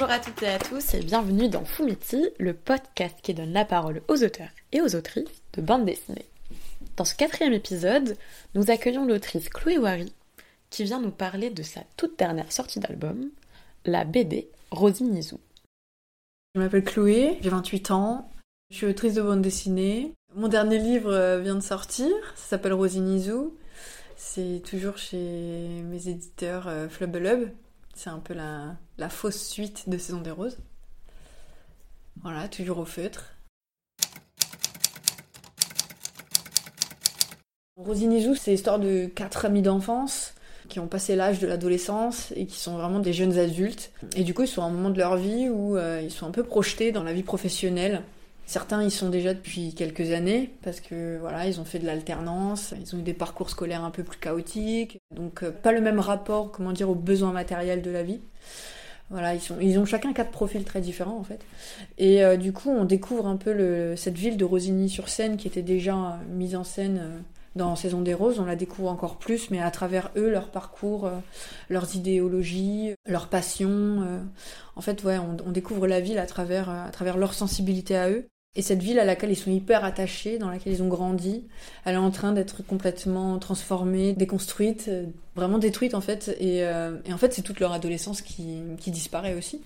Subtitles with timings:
[0.00, 3.66] Bonjour à toutes et à tous et bienvenue dans Fumiti, le podcast qui donne la
[3.66, 6.24] parole aux auteurs et aux autrices de bande dessinée.
[6.96, 8.16] Dans ce quatrième épisode,
[8.54, 10.10] nous accueillons l'autrice Chloé Wari
[10.70, 13.28] qui vient nous parler de sa toute dernière sortie d'album,
[13.84, 15.38] la BD Rosie Nizou.
[16.54, 18.30] Je m'appelle Chloé, j'ai 28 ans,
[18.70, 20.14] je suis autrice de bande dessinée.
[20.34, 23.54] Mon dernier livre euh, vient de sortir, ça s'appelle Rosie Nizou.
[24.16, 27.50] C'est toujours chez mes éditeurs euh, Flubelub.
[27.94, 30.58] C'est un peu la, fausse suite de Saison des Roses.
[32.22, 33.34] Voilà, toujours au feutre.
[37.76, 40.34] Rosie Nizou, c'est l'histoire de quatre amis d'enfance
[40.68, 43.90] qui ont passé l'âge de l'adolescence et qui sont vraiment des jeunes adultes.
[44.16, 46.26] Et du coup, ils sont à un moment de leur vie où euh, ils sont
[46.26, 48.02] un peu projetés dans la vie professionnelle.
[48.50, 52.74] Certains y sont déjà depuis quelques années parce que voilà, ils ont fait de l'alternance,
[52.80, 56.00] ils ont eu des parcours scolaires un peu plus chaotiques, donc euh, pas le même
[56.00, 58.18] rapport, comment dire, aux besoins matériels de la vie.
[59.08, 61.38] Voilà, ils, sont, ils ont chacun quatre profils très différents en fait.
[61.96, 66.18] Et euh, du coup, on découvre un peu cette ville de Rosigny-sur-Seine qui était déjà
[66.28, 67.18] mise en scène euh,
[67.54, 68.40] dans Saison des Roses.
[68.40, 71.08] On la découvre encore plus, mais à travers eux, leur parcours,
[71.68, 74.20] leurs idéologies, leurs passions.
[74.74, 78.10] en fait, ouais, on, on, découvre la ville à travers, à travers leur sensibilité à
[78.10, 78.28] eux.
[78.56, 81.44] Et cette ville à laquelle ils sont hyper attachés, dans laquelle ils ont grandi,
[81.84, 85.06] elle est en train d'être complètement transformée, déconstruite, euh,
[85.36, 86.34] vraiment détruite en fait.
[86.40, 89.62] Et, euh, et en fait, c'est toute leur adolescence qui, disparaît aussi.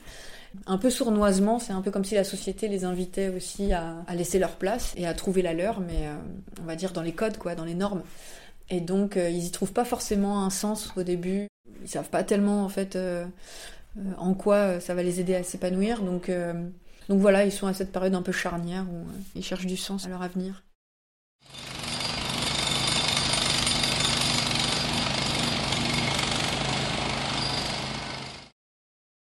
[0.67, 4.39] Un peu sournoisement, c'est un peu comme si la société les invitait aussi à, laisser
[4.39, 6.15] leur place et à trouver la leur, mais euh,
[6.61, 8.03] on va dire dans les codes, quoi, dans les normes.
[8.69, 11.49] Et donc, ils y trouvent pas forcément un sens au début.
[11.83, 12.99] Ils savent pas tellement en fait
[14.17, 16.03] en quoi ça va les aider à s'épanouir.
[16.03, 16.31] Donc
[17.08, 19.77] donc voilà, ils sont à cette période un peu charnière où euh, ils cherchent du
[19.77, 20.62] sens à leur avenir.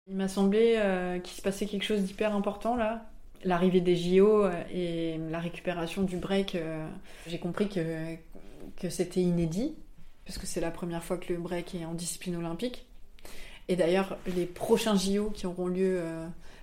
[0.07, 3.05] Il m'a semblé euh, qu'il se passait quelque chose d'hyper important là.
[3.43, 6.57] L'arrivée des JO euh, et la récupération du break,
[7.27, 8.15] j'ai compris que,
[8.77, 9.75] que c'était inédit,
[10.25, 12.87] parce que c'est la première fois que le break est en discipline olympique.
[13.67, 16.01] Et d'ailleurs, les prochains JO qui auront lieu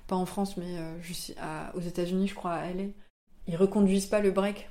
[0.06, 2.84] pas en France, mais euh, aux États-Unis, je crois, à LA,
[3.46, 4.68] ils reconduisent pas le break.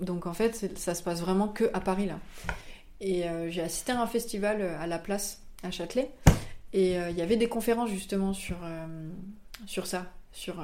[0.00, 2.18] Donc en fait, ça se passe vraiment que à Paris là.
[3.00, 6.10] Et euh, j'ai assisté à un festival euh, à la place à Châtelet,
[6.72, 8.56] et il y avait des conférences justement sur
[9.66, 10.58] sur ça, sur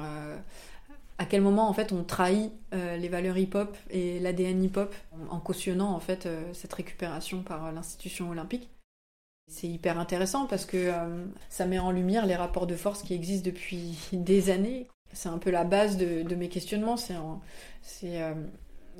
[1.17, 4.93] à quel moment en fait on trahit les valeurs hip-hop et l'ADN hip-hop
[5.29, 8.67] en cautionnant en fait cette récupération par l'institution olympique.
[9.49, 13.15] C'est hyper intéressant parce que euh, ça met en lumière les rapports de force qui
[13.15, 14.87] existent depuis des années.
[15.11, 16.97] C'est un peu la base de, mes questionnements.
[16.97, 17.15] C'est
[18.21, 18.33] euh,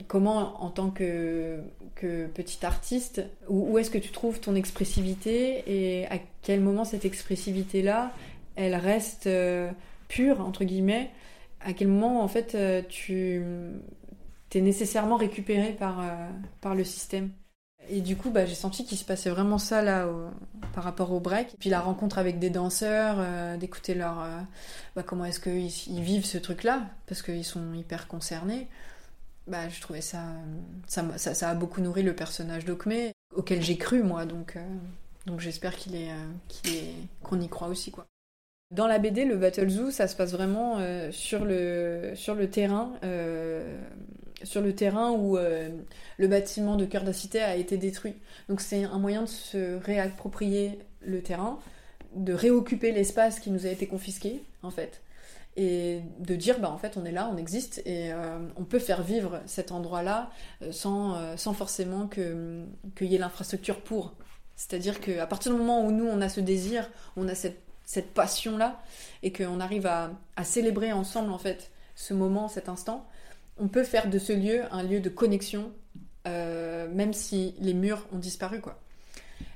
[0.08, 1.60] comment, en tant que,
[1.94, 8.12] petit artiste, où, est-ce que tu trouves ton expressivité et à quel moment cette expressivité-là,
[8.56, 9.70] elle reste euh,
[10.08, 11.12] pure, entre guillemets?
[11.62, 12.58] À quel moment, en fait,
[12.88, 13.44] tu
[14.56, 17.30] es nécessairement récupéré par le système?
[17.90, 20.08] Et du coup, bah, j'ai senti qu'il se passait vraiment ça là
[20.74, 21.56] par rapport au break.
[21.60, 24.40] Puis la rencontre avec des danseurs, euh, d'écouter leur euh,
[24.96, 28.68] bah, comment est-ce qu'ils ils vivent ce truc-là, parce qu'ils sont hyper concernés.
[29.48, 30.24] Bah, je trouvais ça
[30.88, 34.26] ça, ça, ça a beaucoup nourri le personnage d'Okme, auquel j'ai cru moi.
[34.26, 34.66] Donc, euh,
[35.26, 36.12] donc j'espère qu'il est,
[36.48, 38.06] qu'il est qu'on y croit aussi quoi.
[38.72, 40.78] Dans la BD, le Battle Zoo, ça se passe vraiment
[41.10, 42.92] sur, le, sur le terrain
[44.44, 45.70] sur le terrain où euh,
[46.18, 48.16] le bâtiment de Cœur de Cité a été détruit.
[48.48, 51.60] Donc c'est un moyen de se réapproprier le terrain,
[52.16, 55.02] de réoccuper l'espace qui nous a été confisqué, en fait,
[55.56, 58.80] et de dire, bah en fait, on est là, on existe, et euh, on peut
[58.80, 60.30] faire vivre cet endroit-là
[60.62, 64.14] euh, sans, sans forcément qu'il y ait l'infrastructure pour.
[64.56, 68.14] C'est-à-dire qu'à partir du moment où nous, on a ce désir, on a cette, cette
[68.14, 68.82] passion-là,
[69.24, 73.06] et qu'on arrive à, à célébrer ensemble, en fait, ce moment, cet instant,
[73.60, 75.72] on peut faire de ce lieu un lieu de connexion,
[76.28, 78.80] euh, même si les murs ont disparu, quoi.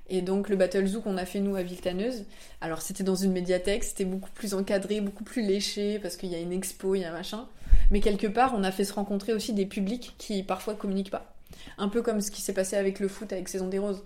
[0.09, 2.25] Et donc le Battle Zoo qu'on a fait nous à Viltaneuse,
[2.61, 6.35] alors c'était dans une médiathèque, c'était beaucoup plus encadré, beaucoup plus léché, parce qu'il y
[6.35, 7.47] a une expo, il y a un machin.
[7.89, 11.33] Mais quelque part, on a fait se rencontrer aussi des publics qui parfois communiquent pas.
[11.77, 14.03] Un peu comme ce qui s'est passé avec le foot, avec Saison des Roses.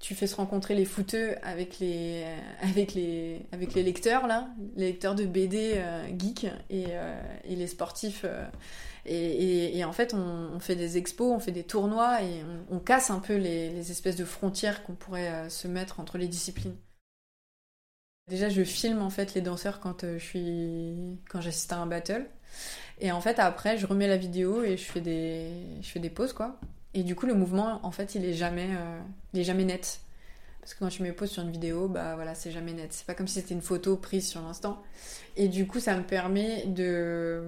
[0.00, 2.24] Tu fais se rencontrer les footeux avec les,
[2.74, 4.26] les lecteurs,
[4.76, 8.24] les lecteurs de BD euh, geeks et, euh, les sportifs.
[8.24, 8.46] Euh,
[9.06, 13.20] et, en fait, on, fait des expos, on fait des tournois et on, casse un
[13.20, 16.76] peu les, espèces de frontières qu'on pourrait euh, se mettre entre les disciplines.
[18.28, 22.26] Déjà, je filme fait les danseurs quand euh, je suis, quand j'assiste à un battle.
[23.00, 25.50] Et en fait, après, je remets la vidéo et je fais des,
[25.80, 26.60] je fais des pauses quoi.
[26.94, 29.00] Et du coup, le mouvement, en fait, il est jamais, euh,
[29.32, 30.00] il est jamais net.
[30.60, 32.92] Parce que quand tu me poses sur une vidéo, bah voilà, c'est jamais net.
[32.92, 34.82] C'est pas comme si c'était une photo prise sur l'instant.
[35.36, 37.44] Et du coup, ça me permet de,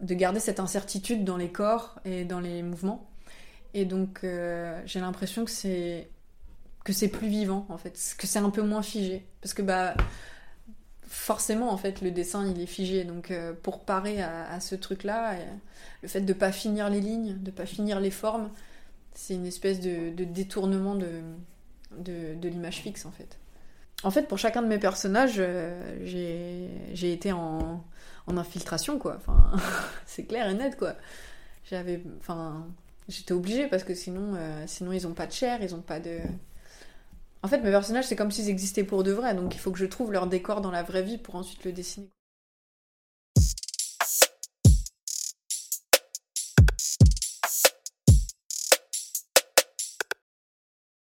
[0.00, 3.08] de garder cette incertitude dans les corps et dans les mouvements.
[3.74, 6.08] Et donc, euh, j'ai l'impression que c'est
[6.84, 9.26] que c'est plus vivant en fait, que c'est un peu moins figé.
[9.42, 9.94] Parce que bah
[11.06, 13.04] forcément en fait le dessin il est figé.
[13.04, 15.44] Donc euh, pour parer à, ce truc-là, euh,
[16.02, 18.50] le fait de pas finir les lignes, de pas finir les formes,
[19.14, 21.22] c'est une espèce de, détournement de,
[21.98, 23.38] de, l'image fixe en fait.
[24.02, 25.42] En fait, pour chacun de mes personnages,
[26.02, 27.84] j'ai été en,
[28.28, 29.16] infiltration, quoi.
[29.16, 29.52] Enfin,
[30.06, 30.94] c'est clair et net, quoi.
[31.64, 32.66] J'avais, enfin,
[33.08, 36.20] j'étais obligée parce que sinon, sinon ils ont pas de chair, ils ont pas de,
[37.42, 39.78] en fait, mes personnages, c'est comme s'ils existaient pour de vrai, donc il faut que
[39.78, 42.10] je trouve leur décor dans la vraie vie pour ensuite le dessiner.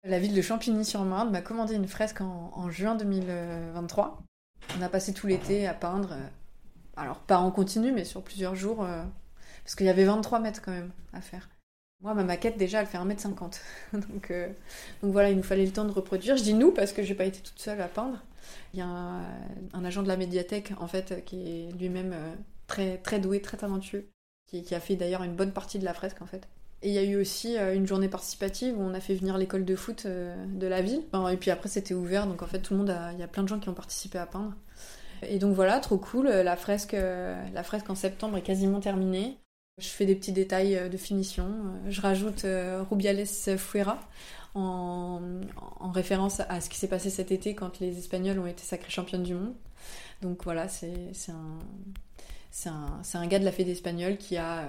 [0.07, 4.23] La ville de Champigny-sur-Marne m'a commandé une fresque en, juin 2023.
[4.77, 6.27] On a passé tout l'été à peindre, euh,
[6.95, 9.03] alors pas en continu, mais sur plusieurs jours, euh,
[9.63, 11.49] parce qu'il y avait 23 mètres quand même à faire.
[12.03, 13.61] Moi, ma maquette, déjà, elle fait 1m50.
[13.95, 14.49] donc, euh,
[15.03, 16.37] donc voilà, il nous fallait le temps de reproduire.
[16.37, 18.23] Je dis nous parce que j'ai pas été toute seule à peindre.
[18.75, 22.15] Il y a un, agent de la médiathèque, en fait, qui est lui-même
[22.67, 24.11] très, très doué, très talentueux,
[24.49, 26.47] qui, a fait d'ailleurs une bonne partie de la fresque, en fait.
[26.85, 29.37] Et il y a eu aussi euh, une journée participative où on a fait venir
[29.37, 31.03] l'école de foot de la ville.
[31.33, 33.43] et puis après, c'était ouvert, donc en fait, tout le monde Il y a plein
[33.43, 34.55] de gens qui ont participé à peindre.
[35.27, 36.29] Et donc voilà, trop cool.
[36.29, 39.39] La fresque, la fresque en septembre est quasiment terminée.
[39.79, 41.47] Je fais des petits détails euh, de finition.
[41.47, 43.99] Euh, je rajoute euh, Rubiales Fuera
[44.55, 45.21] en,
[45.93, 49.25] référence à ce qui s'est passé cet été quand les Espagnols ont été sacrés championnes
[49.25, 49.55] du monde.
[50.23, 54.65] Donc voilà, c'est un, un, un, gars de la Fédé espagnole qui a,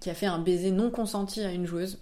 [0.00, 1.98] qui a fait un baiser non consenti à une joueuse.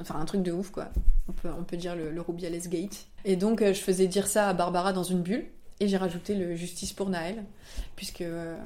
[0.00, 0.88] Enfin, un truc de ouf, quoi.
[1.28, 3.06] On peut, on peut dire le, le Rubiales Gate.
[3.24, 5.46] Et donc, je faisais dire ça à Barbara dans une bulle.
[5.80, 7.42] Et j'ai rajouté le Justice pour Naël,
[7.96, 8.56] puisque, euh,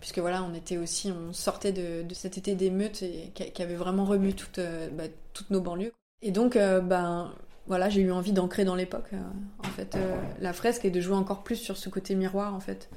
[0.00, 4.04] puisque voilà, on était aussi, on sortait de, cet été d'émeutes et qui, avait vraiment
[4.04, 5.92] remué toutes, euh, bah, toutes nos banlieues.
[6.20, 7.32] Et donc, euh, ben
[7.68, 9.10] voilà, j'ai eu envie d'ancrer dans l'époque,
[9.58, 9.96] en fait,
[10.40, 12.88] la fresque et de jouer encore plus sur ce côté miroir, en fait.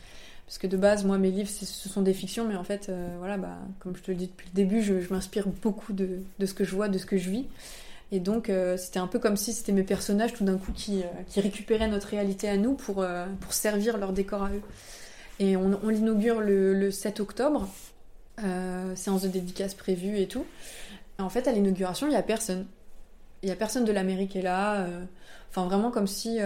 [0.51, 3.38] Parce que de base, moi, mes livres, ce sont des fictions, mais en fait, voilà,
[3.38, 6.53] bah, comme je te le dis depuis le début, je, m'inspire beaucoup de, de, ce
[6.53, 7.45] que je vois, de ce que je vis.
[8.12, 11.01] Et donc, euh, c'était un peu comme si c'était mes personnages tout d'un coup qui,
[11.01, 14.62] euh, qui, récupéraient notre réalité à nous pour, euh, pour servir leur décor à eux.
[15.39, 17.69] Et on, on l'inaugure le, le, 7 octobre,
[18.95, 20.45] séance de dédicace prévue et tout.
[21.19, 22.65] en fait, à l'inauguration, il n'y a personne.
[23.44, 24.88] Il n'y a personne de la qui est là.
[25.50, 26.39] Enfin, vraiment comme si.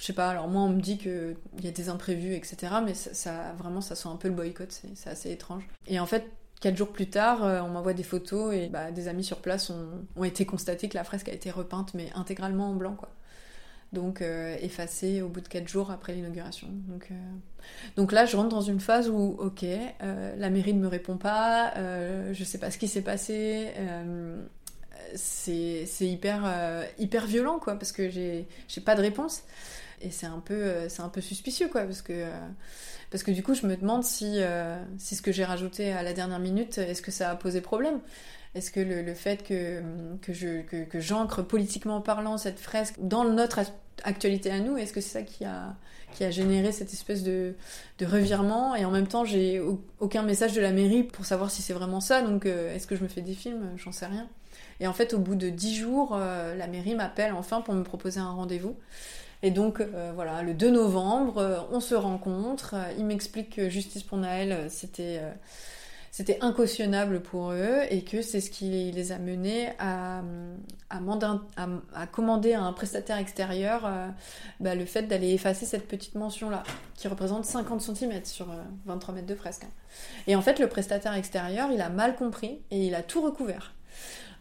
[0.00, 2.56] Je sais pas, alors moi, on me dit qu'il y a des imprévus, etc.
[2.84, 4.82] Mais ça, vraiment, ça sent un peu le boycott.
[4.94, 5.68] C'est assez étrange.
[5.86, 6.24] Et en fait,
[6.60, 9.70] Quatre jours plus tard, euh, on m'envoie des photos et bah, des amis sur place
[9.70, 13.08] ont, été constatés que la fresque a été repeinte, mais intégralement en blanc, quoi.
[13.94, 16.68] Donc euh, effacée au bout de quatre jours après l'inauguration.
[16.86, 17.14] Donc, euh,
[17.96, 19.64] donc là, je rentre dans une phase où, ok,
[20.00, 21.72] la mairie ne me répond pas,
[22.32, 23.72] je sais pas ce qui s'est passé,
[25.14, 26.42] c'est hyper,
[26.98, 28.46] hyper violent, quoi, parce que j'ai
[28.84, 29.42] pas de réponse.
[30.02, 32.24] Et c'est un, peu, c'est un peu suspicieux, quoi, parce que
[33.10, 36.02] parce que du coup, je me demande si, euh, si ce que j'ai rajouté à
[36.02, 37.98] la dernière minute, est-ce que ça a posé problème?
[38.54, 39.82] Est-ce que le, fait que,
[40.22, 43.60] que, je, que, j'ancre politiquement parlant cette fresque dans notre
[44.02, 45.76] actualité à nous, est-ce que c'est ça qui a,
[46.12, 47.54] qui a généré cette espèce de,
[48.00, 48.74] revirement?
[48.76, 49.60] Et en même temps, j'ai
[49.98, 52.96] aucun message de la mairie pour savoir si c'est vraiment ça, donc euh, est-ce que
[52.96, 53.70] je me fais des films?
[53.76, 54.28] J'en sais rien.
[54.80, 57.82] Et en fait, au bout de dix jours, euh, la mairie m'appelle enfin pour me
[57.82, 58.76] proposer un rendez-vous.
[59.42, 62.74] Et donc, euh, voilà, le 2 novembre, euh, on se rencontre.
[62.98, 64.68] il m'explique que Justice pour Naël, euh,
[66.10, 70.22] c'était incautionnable pour eux et que c'est ce qui les a menés à,
[70.90, 73.88] à, commander à un prestataire extérieur
[74.58, 76.64] bah, le fait d'aller effacer cette petite mention-là,
[76.96, 78.48] qui représente 50 cm sur
[78.86, 79.66] 23 mètres de fresque.
[80.26, 83.72] Et en fait, le prestataire extérieur, il a mal compris et il a tout recouvert.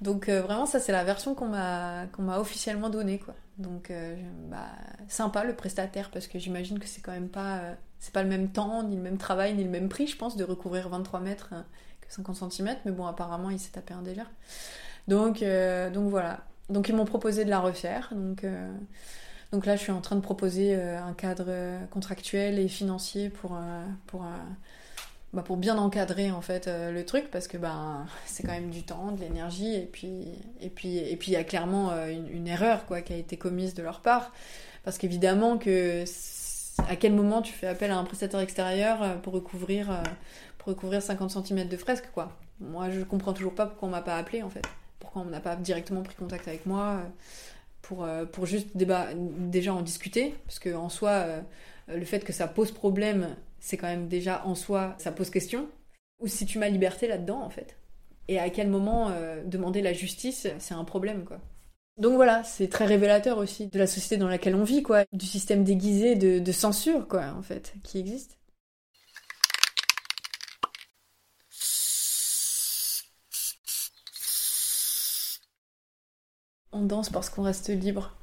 [0.02, 3.36] Donc vraiment, ça c'est la version qu'on m'a qu'on m'a officiellement donnée, quoi.
[3.60, 4.16] Donc, euh,
[4.50, 4.70] bah,
[5.10, 8.30] sympa le prestataire parce que j'imagine que c'est quand même pas, euh, c'est pas le
[8.30, 11.20] même temps, ni le même travail, ni le même prix, je pense, de recouvrir 23
[11.20, 11.62] mètres euh,
[12.00, 12.78] que 50 cm.
[12.86, 14.32] Mais bon, apparemment, il s'est tapé un délire.
[15.10, 15.44] Donc,
[15.94, 16.42] donc voilà.
[16.70, 18.10] Donc, ils m'ont proposé de la refaire.
[18.16, 18.46] Donc,
[19.52, 21.52] donc là, je suis en train de proposer un cadre
[21.90, 23.58] contractuel et financier pour,
[24.06, 24.24] pour
[25.32, 28.72] bah, pour bien encadrer en fait euh, le truc parce que ben c'est quand même
[28.72, 30.26] du temps, de l'énergie et puis
[30.60, 33.38] et puis et puis il y a clairement euh, une, erreur quoi qui a été
[33.38, 34.34] commise de leur part
[34.84, 36.04] parce qu'évidemment que
[36.88, 40.02] à quel moment tu fais appel à un prestataire extérieur euh, pour recouvrir
[40.58, 42.36] pour recouvrir 50 cm de fresque quoi?
[42.60, 44.64] Moi je comprends toujours pas pourquoi on m'a pas appelé en fait.
[45.00, 47.04] Pourquoi on n'a pas directement pris contact avec moi
[47.84, 51.26] pour, pour juste déjà en discuter, parce que en soi,
[51.88, 55.70] le fait que ça pose problème, c'est quand même déjà en soi, ça pose question.
[56.20, 57.78] Ou si tu m'as liberté là-dedans, en fait.
[58.28, 61.40] Et à quel moment euh, demander la justice, c'est un problème, quoi.
[61.98, 65.26] Donc voilà, c'est très révélateur aussi de la société dans laquelle on vit, quoi, du
[65.26, 68.38] système déguisé de, de censure, quoi, en fait, qui existe.
[76.72, 78.16] On danse parce qu'on reste libre.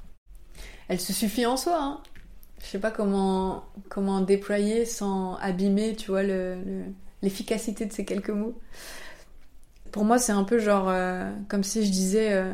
[0.89, 2.03] Elle se suffit en soi, hein.
[2.67, 6.25] Je sais pas comment, comment déployer sans abîmer, tu vois,
[7.23, 8.59] l'efficacité le, de ces quelques mots.
[9.93, 12.53] Pour moi, c'est un peu genre, euh, comme si je disais, euh,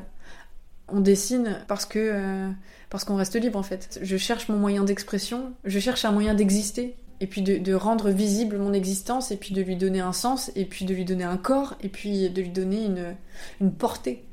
[0.88, 2.50] on dessine parce que euh,
[2.90, 4.00] parce qu'on reste libre en fait.
[4.02, 8.10] Je cherche mon moyen d'expression, je cherche un moyen d'exister et puis de, de, rendre
[8.10, 11.24] visible mon existence et puis de lui donner un sens et puis de lui donner
[11.24, 13.16] un corps et puis de lui donner une,
[13.62, 14.26] une portée.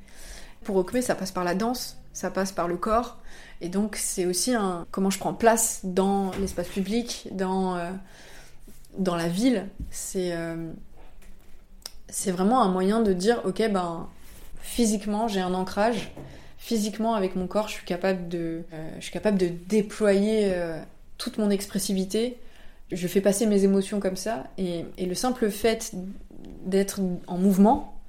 [0.66, 3.19] Pour Okme, ça passe par la danse, ça passe par le corps.
[3.62, 7.92] Et donc, c'est aussi un comment je prends place dans l'espace public, dans, euh,
[8.98, 9.68] dans la ville.
[9.92, 10.72] C'est euh,
[12.08, 14.08] c'est vraiment un moyen de dire ok, ben,
[14.62, 16.12] physiquement, j'ai un ancrage.
[16.58, 20.54] Physiquement, avec mon corps, je suis capable de, euh, je suis capable de déployer
[21.18, 22.38] toute mon expressivité.
[22.92, 24.46] Je fais passer mes émotions comme ça.
[24.58, 25.94] Et, et le simple fait
[26.66, 28.00] d'être en mouvement,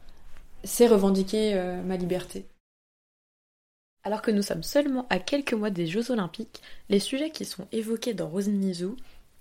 [0.64, 1.54] c'est revendiquer
[1.84, 2.46] ma liberté.
[4.02, 7.68] Alors que nous sommes seulement à quelques mois des Jeux Olympiques, les sujets qui sont
[7.70, 8.72] évoqués dans Rosny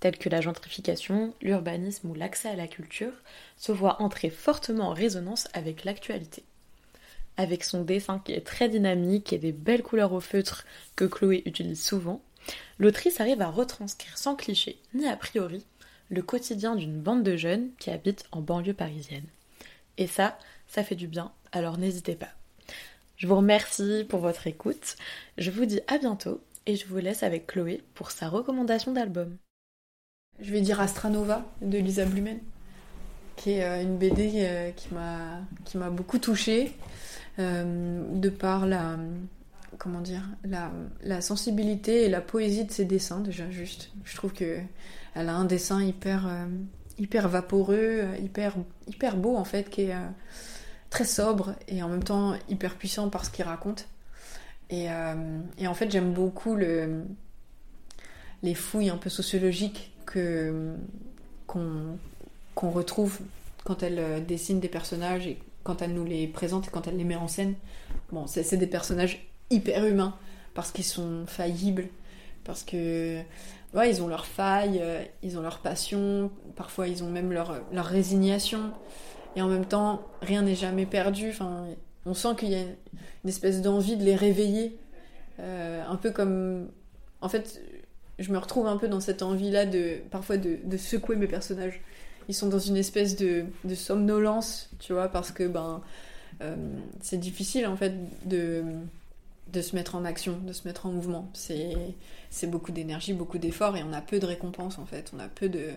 [0.02, 3.14] tels que la gentrification, l'urbanisme ou l'accès à la culture,
[3.58, 6.44] se voient entrer fortement en résonance avec l'actualité.
[7.38, 11.42] Avec son dessin qui est très dynamique et des belles couleurs au feutre que Chloé
[11.46, 12.22] utilise souvent,
[12.80, 15.66] l'autrice arrive à retranscrire sans cliché ni a priori
[16.10, 19.28] le quotidien d'une bande de jeunes qui habitent en banlieue parisienne.
[19.98, 20.38] Et ça,
[20.68, 22.39] ça fait du bien, alors n'hésitez pas.
[23.20, 24.96] Je vous remercie pour votre écoute,
[25.38, 29.36] je vous dis à bientôt et je vous laisse avec Chloé pour sa recommandation d'album.
[30.40, 32.40] Je vais dire Astranova de Lisa Blumen,
[33.36, 36.72] qui est euh, une BD euh, qui m'a beaucoup touchée
[37.40, 38.96] euh, de par la
[41.20, 43.92] sensibilité et la poésie de ses dessins déjà juste.
[44.06, 44.60] Je trouve que
[45.14, 46.26] elle a un dessin hyper
[46.98, 49.90] hyper vaporeux, hyper beau en fait qui
[50.90, 53.88] très sobre et en même temps hyper puissant par ce qu'il raconte.
[54.70, 57.04] Et, euh, et, en fait, j'aime beaucoup le,
[58.44, 60.76] les fouilles un peu sociologiques que,
[61.48, 61.98] qu'on,
[62.56, 63.20] retrouve
[63.64, 66.98] quand elle euh, dessine des personnages et quand elle nous les présente et quand elle
[66.98, 67.56] les met en scène.
[68.12, 70.16] Bon, c'est, des personnages hyper humains
[70.54, 71.88] parce qu'ils sont faillibles,
[72.44, 73.20] parce que
[73.74, 77.62] ouais, ils ont leurs failles, euh, ils ont leur passion, parfois ils ont même leur,
[77.72, 78.72] leur résignation
[79.36, 81.30] et en même temps, rien n'est jamais perdu.
[81.30, 81.66] Enfin,
[82.06, 84.78] on sent qu'il y a une espèce d'envie de les réveiller.
[85.40, 86.68] Euh, un peu comme.
[87.22, 87.62] En fait,
[88.18, 91.82] je me retrouve un peu dans cette envie-là de parfois de, secouer mes personnages.
[92.28, 95.82] Ils sont dans une espèce de, de somnolence, tu vois, parce que ben,
[96.42, 96.56] euh,
[97.02, 97.94] c'est difficile en fait
[98.28, 98.64] de,
[99.52, 101.30] de se mettre en action, de se mettre en mouvement.
[101.34, 105.12] C'est beaucoup d'énergie, beaucoup d'efforts et on a peu de récompenses en fait.
[105.16, 105.72] On a peu de,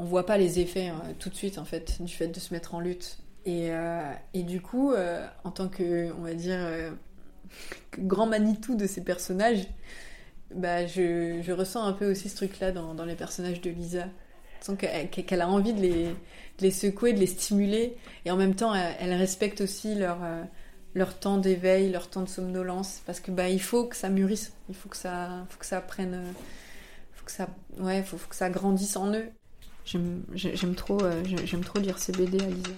[0.00, 2.54] on voit pas les effets hein, tout de suite en fait du fait de se
[2.54, 3.18] mettre en lutte.
[3.44, 6.90] Et, euh, et du coup, euh, en tant que, on va dire, euh,
[7.98, 9.66] grand Manitou de ces personnages,
[10.54, 14.06] bah, je, je, ressens un peu aussi ce truc-là dans, dans, les personnages de Lisa.
[14.66, 16.14] Je qu'elle a envie de les, de
[16.60, 20.18] les, secouer, de les stimuler, et en même temps, elle, respecte aussi leur,
[20.94, 24.52] leur temps d'éveil, leur temps de somnolence, parce que bah, il faut que ça mûrisse,
[24.68, 26.22] il faut que ça, faut que ça prenne,
[27.14, 29.30] faut que ça, ouais, faut que ça grandisse en eux.
[29.84, 31.22] J'aime trop, euh,
[31.64, 32.70] trop lire ces BD à Lisa.